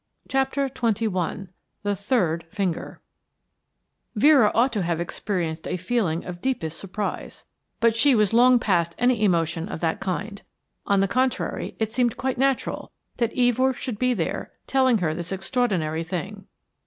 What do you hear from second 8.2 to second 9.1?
long post